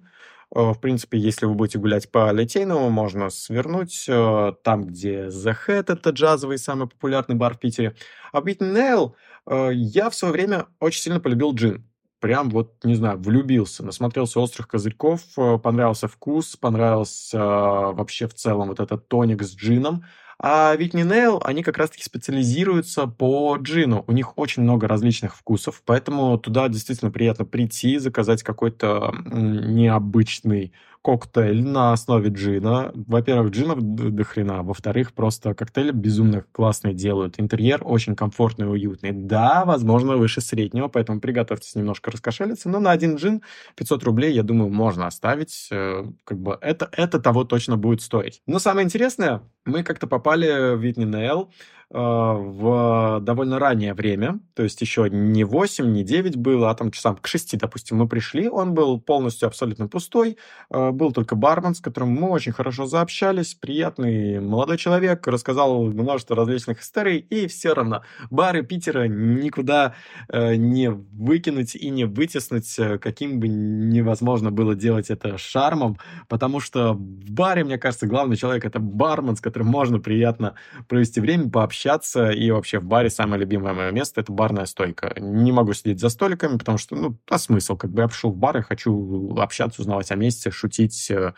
в 0.72 0.80
принципе, 0.80 1.18
если 1.18 1.46
вы 1.46 1.56
будете 1.56 1.78
гулять 1.78 2.10
по 2.10 2.32
Литейному, 2.32 2.90
можно 2.90 3.30
свернуть 3.30 4.06
э, 4.08 4.54
там, 4.64 4.86
где 4.86 5.28
The 5.28 5.58
Head, 5.68 5.92
это 5.92 6.12
джазовый 6.12 6.58
самый 6.58 6.88
популярный 6.88 7.36
бар 7.36 7.56
в 7.56 7.60
Питере. 7.60 7.98
А 8.32 8.40
Whitney 8.40 8.74
Nail 8.74 9.12
э, 9.46 9.72
я 9.74 10.10
в 10.10 10.16
свое 10.16 10.32
время 10.32 10.68
очень 10.80 11.02
сильно 11.02 11.20
полюбил 11.20 11.54
джин. 11.54 11.86
Прям 12.22 12.50
вот, 12.50 12.82
не 12.86 12.96
знаю, 12.96 13.18
влюбился, 13.18 13.84
насмотрелся 13.84 14.40
острых 14.40 14.70
козырьков, 14.70 15.22
понравился 15.36 16.08
вкус, 16.08 16.56
понравился 16.56 17.40
вообще 17.40 18.30
в 18.30 18.36
целом 18.36 18.70
вот 18.70 18.80
этот 18.80 19.10
тоник 19.10 19.44
с 19.44 19.54
джином. 19.54 20.06
А 20.40 20.76
Whitney 20.76 21.04
Nail, 21.04 21.42
они 21.44 21.64
как 21.64 21.78
раз-таки 21.78 22.04
специализируются 22.04 23.08
по 23.08 23.58
джину. 23.58 24.04
У 24.08 24.12
них 24.12 24.38
очень 24.38 24.62
много 24.64 24.88
различных 24.88 25.36
вкусов, 25.36 25.82
поэтому 25.84 26.38
туда 26.38 26.70
действительно 26.70 27.10
приятно 27.10 27.44
прийти, 27.46 27.98
заказать 27.98 28.44
какой-то 28.44 29.16
необычный 29.26 30.74
коктейль 31.08 31.64
на 31.64 31.94
основе 31.94 32.30
джина. 32.30 32.92
Во-первых, 32.94 33.52
джинов 33.52 33.80
до 33.82 34.26
хрена. 34.26 34.62
Во-вторых, 34.62 35.14
просто 35.14 35.54
коктейли 35.54 35.92
безумно 35.92 36.44
классные 36.52 36.94
делают. 36.94 37.40
Интерьер 37.40 37.82
очень 37.86 38.14
комфортный 38.14 38.66
и 38.66 38.70
уютный. 38.70 39.14
Да, 39.14 39.64
возможно, 39.64 40.18
выше 40.18 40.42
среднего, 40.42 40.90
поэтому 40.90 41.22
приготовьтесь 41.22 41.76
немножко 41.76 42.12
раскошелиться. 42.12 42.68
Но 42.68 42.82
на 42.82 42.92
один 42.92 43.16
джин 43.16 43.42
500 43.76 44.04
рублей, 44.04 44.34
я 44.34 44.44
думаю, 44.44 44.70
можно 44.70 45.08
оставить. 45.08 45.70
Э, 45.72 46.04
как 46.26 46.40
бы 46.40 46.58
это, 46.60 46.90
это 46.92 47.22
того 47.22 47.46
точно 47.46 47.78
будет 47.78 48.02
стоить. 48.02 48.42
Но 48.46 48.60
самое 48.60 48.84
интересное, 48.84 49.44
мы 49.64 49.84
как-то 49.84 50.08
попали 50.08 50.76
в 50.76 50.82
Витни 50.82 51.06
Нейл 51.06 51.50
в 51.90 53.20
довольно 53.22 53.60
раннее 53.60 53.94
время, 53.94 54.40
то 54.56 54.64
есть 54.64 54.82
еще 54.82 55.10
не 55.10 55.46
8, 55.46 55.90
не 55.92 56.04
9 56.04 56.36
было, 56.36 56.70
а 56.70 56.76
там 56.76 56.92
часам 56.92 57.16
к 57.16 57.28
6, 57.28 57.58
допустим, 57.58 57.98
мы 57.98 58.08
пришли, 58.10 58.50
он 58.50 58.74
был 58.74 59.00
полностью 59.00 59.48
абсолютно 59.48 59.88
пустой, 59.88 60.38
а, 60.70 60.92
был 60.92 61.14
только 61.14 61.36
бармен, 61.36 61.76
с 61.76 61.80
которым 61.80 62.10
мы 62.10 62.30
очень 62.30 62.52
хорошо 62.52 62.88
заобщались, 62.88 63.54
приятный 63.54 64.42
молодой 64.42 64.78
человек, 64.78 65.26
рассказал 65.28 65.86
множество 65.86 66.36
различных 66.36 66.82
историй, 66.82 67.20
и 67.20 67.48
все 67.48 67.74
равно 67.74 68.04
бары 68.30 68.64
Питера 68.64 69.08
никуда 69.08 69.96
э, 70.30 70.56
не 70.56 70.90
выкинуть 70.90 71.76
и 71.76 71.90
не 71.90 72.06
вытеснуть, 72.06 72.78
э, 72.80 72.98
каким 72.98 73.40
бы 73.40 73.48
невозможно 73.48 74.52
было 74.52 74.76
делать 74.76 75.10
это 75.10 75.38
шармом, 75.38 75.98
потому 76.28 76.60
что 76.60 76.94
в 76.94 77.32
баре, 77.32 77.64
мне 77.64 77.78
кажется, 77.78 78.08
главный 78.08 78.36
человек— 78.36 78.66
это 78.66 78.80
бармен, 78.80 79.36
с 79.36 79.42
которым 79.42 79.68
можно 79.68 80.00
приятно 80.00 80.56
провести 80.88 81.22
время, 81.22 81.50
пообщаться, 81.50 81.77
общаться, 81.78 82.32
и 82.32 82.50
вообще 82.50 82.80
в 82.80 82.86
баре 82.86 83.10
самое 83.10 83.40
любимое 83.40 83.74
мое 83.74 83.92
место— 83.92 84.22
это 84.22 84.32
барная 84.32 84.66
стойка. 84.66 85.14
Не 85.20 85.52
могу 85.52 85.74
сидеть 85.74 86.00
за 86.00 86.10
столиками, 86.10 86.58
потому 86.58 86.80
что, 86.80 86.96
ну, 86.96 87.20
а 87.30 87.38
смысл? 87.38 87.78
Как 87.78 87.92
бы 87.92 88.02
я 88.02 88.08
пришел 88.08 88.32
в 88.32 88.36
бар 88.36 88.58
и 88.58 88.62
хочу 88.62 89.36
общаться, 89.38 89.82
узнавать 89.82 90.12
о 90.12 90.16
месте, 90.16 90.50
шутить. 90.50 91.12
Э. 91.12 91.34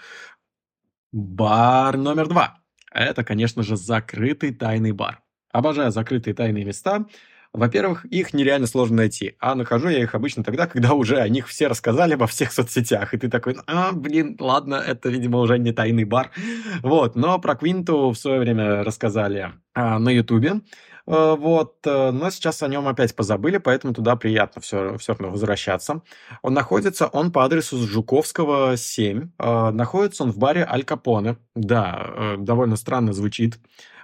Бар 1.11 1.97
номер 1.97 2.27
два. 2.27 2.59
Это, 2.91 3.23
конечно 3.23 3.63
же, 3.63 3.75
закрытый 3.75 4.53
тайный 4.53 4.93
бар. 4.93 5.21
Обожаю 5.51 5.91
закрытые 5.91 6.33
тайные 6.33 6.63
места. 6.63 7.05
Во-первых, 7.53 8.05
их 8.05 8.33
нереально 8.33 8.67
сложно 8.67 8.97
найти, 8.97 9.35
а 9.39 9.55
нахожу 9.55 9.89
я 9.89 10.03
их 10.03 10.13
обычно 10.13 10.43
тогда, 10.43 10.67
когда 10.67 10.93
уже 10.93 11.17
о 11.17 11.27
них 11.27 11.47
все 11.47 11.67
рассказали 11.67 12.13
во 12.13 12.27
всех 12.27 12.51
соцсетях, 12.51 13.13
и 13.13 13.17
ты 13.17 13.27
такой, 13.27 13.57
а, 13.65 13.91
блин, 13.91 14.37
ладно, 14.39 14.75
это, 14.75 15.09
видимо, 15.09 15.39
уже 15.39 15.57
не 15.57 15.71
тайный 15.71 16.03
бар. 16.03 16.31
Вот, 16.83 17.15
но 17.15 17.39
про 17.39 17.55
Квинту 17.55 18.11
в 18.11 18.15
свое 18.15 18.39
время 18.39 18.83
рассказали 18.83 19.53
а, 19.73 19.97
на 19.97 20.09
Ютубе, 20.09 20.61
а, 21.09 21.35
вот, 21.35 21.77
э, 21.85 22.11
но 22.11 22.29
сейчас 22.29 22.61
о 22.61 22.67
нем 22.67 22.87
опять 22.87 23.15
позабыли, 23.15 23.57
поэтому 23.57 23.95
туда 23.95 24.15
приятно 24.15 24.61
все, 24.61 24.95
все 24.99 25.13
равно 25.13 25.31
возвращаться. 25.31 26.03
Он 26.43 26.53
находится, 26.53 27.07
он 27.07 27.31
по 27.31 27.43
адресу 27.43 27.77
Жуковского, 27.77 28.77
7. 28.77 29.31
А, 29.39 29.71
находится 29.71 30.23
он 30.23 30.31
в 30.31 30.37
баре 30.37 30.67
Аль 30.69 30.83
Капоне. 30.83 31.37
Да, 31.55 32.11
э, 32.15 32.35
довольно 32.37 32.75
странно 32.75 33.13
звучит, 33.13 33.59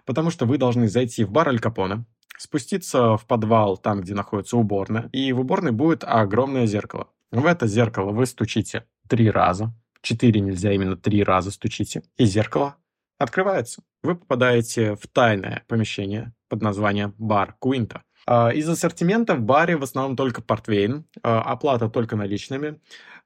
потому 0.05 0.31
что 0.31 0.47
вы 0.47 0.57
должны 0.57 0.87
зайти 0.87 1.23
в 1.23 1.31
бар 1.31 1.49
Аль 1.49 1.59
Капоне, 1.59 2.05
спуститься 2.37 3.17
в 3.17 3.25
подвал, 3.25 3.77
там, 3.77 4.01
где 4.01 4.13
находится 4.13 4.57
уборная, 4.57 5.09
и 5.11 5.31
в 5.33 5.39
уборной 5.39 5.71
будет 5.71 6.03
огромное 6.03 6.65
зеркало. 6.65 7.09
В 7.31 7.45
это 7.45 7.67
зеркало 7.67 8.11
вы 8.11 8.25
стучите 8.25 8.85
три 9.07 9.29
раза, 9.29 9.73
4 10.01 10.39
нельзя, 10.39 10.71
именно 10.71 10.95
3 10.95 11.23
раза 11.23 11.51
стучите, 11.51 12.03
и 12.17 12.25
зеркало 12.25 12.75
открывается. 13.17 13.81
Вы 14.03 14.15
попадаете 14.15 14.95
в 14.95 15.07
тайное 15.07 15.63
помещение 15.67 16.33
под 16.49 16.61
названием 16.61 17.15
бар 17.17 17.55
Куинта. 17.59 18.03
А, 18.27 18.49
из 18.49 18.67
ассортимента 18.69 19.35
в 19.35 19.41
баре 19.41 19.77
в 19.77 19.83
основном 19.83 20.15
только 20.15 20.41
портвейн, 20.41 21.05
а, 21.23 21.41
оплата 21.41 21.89
только 21.89 22.15
наличными. 22.15 22.79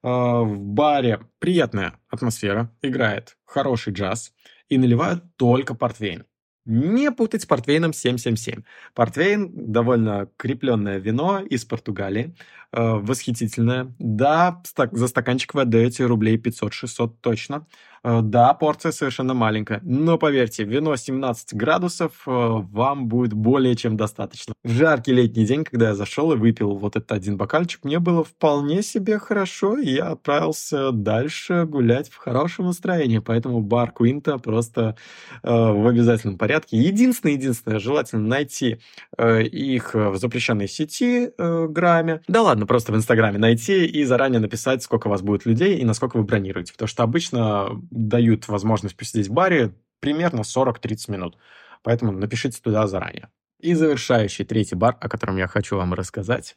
А, 0.03 0.41
в 0.41 0.57
баре 0.59 1.21
приятная 1.39 1.93
атмосфера, 2.09 2.73
играет 2.81 3.37
хороший 3.45 3.93
джаз 3.93 4.33
и 4.67 4.77
наливают 4.77 5.23
только 5.37 5.73
портвейн. 5.73 6.25
Не 6.71 7.11
путать 7.11 7.41
с 7.41 7.45
портвейном 7.47 7.93
777. 7.93 8.61
Портвейн– 8.93 9.49
довольно 9.71 10.29
крепленное 10.37 10.99
вино 10.99 11.39
из 11.39 11.65
Португалии, 11.65 12.35
э, 12.71 12.79
восхитительное. 12.79 13.91
Да, 13.97 14.61
за 14.91 15.07
стаканчик 15.07 15.55
вы 15.55 15.61
отдаете 15.61 16.05
рублей 16.05 16.37
500-600 16.37 17.15
точно. 17.21 17.65
Э, 18.03 18.21
да, 18.21 18.53
порция 18.53 18.91
совершенно 18.91 19.33
маленькая, 19.33 19.81
но 19.83 20.17
поверьте, 20.17 20.63
вино 20.63 20.95
17 20.95 21.53
градусов 21.53 22.11
э, 22.25 22.31
вам 22.31 23.07
будет 23.07 23.33
более 23.33 23.75
чем 23.75 23.97
достаточно. 23.97 24.53
В 24.63 24.71
жаркий 24.71 25.13
летний 25.13 25.45
день, 25.45 25.63
когда 25.63 25.89
я 25.89 25.95
зашел 25.95 26.31
и 26.33 26.37
выпил 26.37 26.75
вот 26.75 26.95
этот 26.95 27.11
один 27.11 27.37
бокальчик, 27.37 27.83
мне 27.83 27.99
было 27.99 28.23
вполне 28.23 28.81
себе 28.81 29.19
хорошо, 29.19 29.77
и 29.77 29.91
я 29.91 30.11
отправился 30.11 30.91
дальше 30.91 31.65
гулять 31.65 32.09
в 32.09 32.17
хорошем 32.17 32.65
настроении, 32.65 33.19
поэтому 33.19 33.61
бар 33.61 33.91
Куинта 33.91 34.37
просто 34.37 34.95
э, 35.43 35.49
в 35.49 35.87
обязательном 35.87 36.37
порядке. 36.37 36.77
Единственное, 36.77 37.33
единственное, 37.33 37.79
желательно 37.79 38.27
найти 38.27 38.79
э, 39.17 39.43
их 39.43 39.93
в 39.93 40.15
запрещенной 40.17 40.67
сети 40.67 41.31
э, 41.37 41.67
Граме. 41.67 42.21
Да 42.27 42.41
ладно, 42.41 42.65
просто 42.65 42.91
в 42.91 42.95
Инстаграме 42.95 43.37
найти 43.37 43.85
и 43.85 44.03
заранее 44.03 44.39
написать, 44.39 44.83
сколько 44.83 45.07
у 45.07 45.09
вас 45.09 45.21
будет 45.21 45.45
людей 45.45 45.77
и 45.77 45.85
насколько 45.85 46.17
вы 46.17 46.23
бронируете, 46.23 46.73
потому 46.73 46.87
что 46.87 47.03
обычно 47.03 47.69
дают 47.91 48.47
возможность 48.47 48.97
посидеть 48.97 49.27
в 49.27 49.33
баре 49.33 49.73
примерно 49.99 50.41
40-30 50.41 51.11
минут. 51.11 51.37
Поэтому 51.83 52.11
напишите 52.11 52.59
туда 52.61 52.87
заранее. 52.87 53.29
И 53.59 53.73
завершающий 53.73 54.45
третий 54.45 54.75
бар, 54.75 54.97
о 54.99 55.09
котором 55.09 55.37
я 55.37 55.47
хочу 55.47 55.75
вам 55.75 55.93
рассказать. 55.93 56.55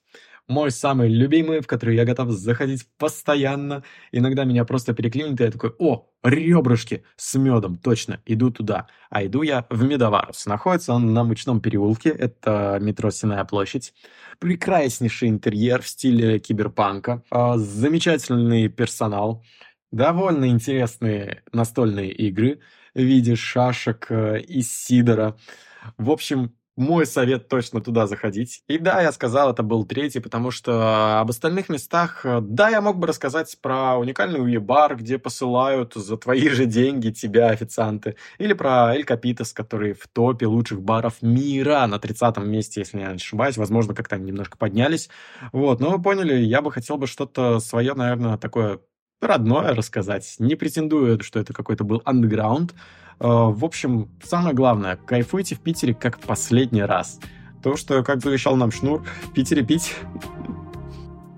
Мой 0.48 0.70
самый 0.70 1.08
любимый, 1.08 1.60
в 1.60 1.66
который 1.66 1.94
я 1.96 2.04
готов 2.04 2.30
заходить 2.30 2.86
постоянно. 2.98 3.84
Иногда 4.10 4.44
меня 4.44 4.64
просто 4.64 4.92
переклинит, 4.92 5.40
и 5.40 5.44
я 5.44 5.50
такой, 5.50 5.72
о, 5.78 6.08
ребрышки 6.24 7.04
с 7.16 7.36
медом, 7.36 7.76
точно, 7.76 8.20
иду 8.26 8.50
туда. 8.50 8.88
А 9.08 9.24
иду 9.24 9.42
я 9.42 9.66
в 9.70 9.84
Медоварус. 9.84 10.46
Находится 10.46 10.94
он 10.94 11.12
на 11.12 11.22
Мучном 11.24 11.60
переулке, 11.60 12.10
это 12.10 12.78
метро 12.80 13.10
Синая 13.10 13.44
площадь. 13.44 13.94
Прекраснейший 14.40 15.28
интерьер 15.28 15.80
в 15.82 15.88
стиле 15.88 16.40
киберпанка, 16.40 17.22
а, 17.30 17.56
замечательный 17.56 18.68
персонал, 18.68 19.44
довольно 19.92 20.49
интересные 20.49 21.42
настольные 21.52 22.11
игры 22.12 22.61
в 22.94 23.00
виде 23.00 23.37
шашек 23.37 24.06
э, 24.11 24.40
из 24.40 24.72
сидора. 24.72 25.37
В 25.99 26.11
общем, 26.11 26.54
мой 26.76 27.04
совет 27.04 27.49
точно 27.49 27.82
туда 27.82 28.06
заходить. 28.06 28.62
И 28.66 28.78
да, 28.78 29.02
я 29.02 29.12
сказал, 29.12 29.50
это 29.52 29.62
был 29.62 29.84
третий, 29.84 30.20
потому 30.20 30.50
что 30.50 31.20
об 31.20 31.28
остальных 31.28 31.68
местах, 31.68 32.25
э, 32.25 32.40
да, 32.40 32.70
я 32.70 32.80
мог 32.80 32.99
бы 32.99 33.06
рассказать 33.06 33.56
про 33.61 33.99
уникальный 33.99 34.42
уебар, 34.42 34.96
где 34.96 35.18
посылают 35.18 35.94
за 35.94 36.16
твои 36.16 36.49
же 36.49 36.64
деньги 36.64 37.11
тебя 37.11 37.49
официанты, 37.49 38.16
или 38.38 38.54
про 38.54 38.94
Эль 38.94 39.04
Капитас, 39.04 39.52
который 39.52 39.92
в 39.92 40.08
топе 40.08 40.46
лучших 40.46 40.80
баров 40.82 41.20
мира 41.20 41.87
на 41.87 41.99
30 41.99 42.38
месте, 42.38 42.80
если 42.80 43.00
я 43.00 43.08
не 43.08 43.16
ошибаюсь, 43.16 43.58
возможно, 43.58 43.94
как-то 43.94 44.16
они 44.16 44.26
немножко 44.26 44.56
поднялись. 44.56 45.11
Вот, 45.52 45.80
но 45.80 45.90
вы 45.90 46.02
поняли, 46.02 46.37
я 46.37 46.62
бы 46.62 46.72
хотел 46.72 46.96
бы 46.96 47.06
что-то 47.06 47.61
свое, 47.61 47.92
наверное, 47.94 48.38
такое 48.38 48.80
родное 49.23 49.75
рассказать. 49.75 50.35
Не 50.38 50.57
претендую, 50.57 51.23
что 51.23 51.38
это 51.38 51.52
какой-то 51.55 51.85
был 51.85 52.02
андеграунд. 52.05 52.75
В 53.19 53.64
общем, 53.64 54.09
самое 54.23 54.55
главное, 54.55 54.97
кайфуйте 54.97 55.54
в 55.54 55.61
Питере 55.61 55.95
как 55.95 56.19
последний 56.19 56.82
раз. 56.82 57.21
То, 57.63 57.76
что, 57.76 58.02
как 58.02 58.21
завещал 58.21 58.56
нам 58.56 58.73
Шнур, 58.73 59.04
в 59.23 59.32
Питере 59.32 59.65
пить. 59.65 59.95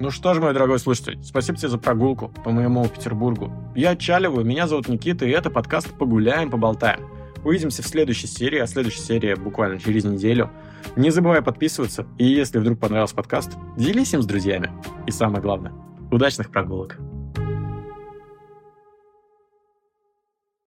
Ну 0.01 0.11
что 0.11 0.35
ж, 0.35 0.41
мой 0.41 0.55
дорогой 0.55 0.79
слушатель, 0.79 1.23
спасибо 1.23 1.59
тебе 1.59 1.69
за 1.69 1.79
прогулку 1.79 2.29
по 2.43 2.51
моему 2.51 2.89
Петербургу. 2.89 3.53
Я 3.77 3.91
отчаливаю, 3.91 4.45
меня 4.45 4.67
зовут 4.67 4.89
Никита, 4.89 5.25
и 5.27 5.31
это 5.31 5.51
подкаст 5.51 5.97
«Погуляем, 5.99 6.51
поболтаем». 6.51 7.09
Увидимся 7.45 7.83
в 7.83 7.87
следующей 7.87 8.27
серии, 8.27 8.59
а 8.59 8.67
следующая 8.67 9.03
серия 9.03 9.37
буквально 9.37 9.79
через 9.79 10.05
неделю. 10.05 10.51
Не 10.97 11.11
забывай 11.11 11.43
подписываться, 11.43 12.07
и 12.19 12.25
если 12.25 12.59
вдруг 12.59 12.81
понравился 12.81 13.15
подкаст, 13.15 13.53
делись 13.77 14.15
им 14.15 14.23
с 14.23 14.27
друзьями. 14.27 14.71
И 15.07 15.11
самое 15.11 15.43
главное, 15.43 15.73
удачных 16.11 16.51
прогулок! 16.51 16.99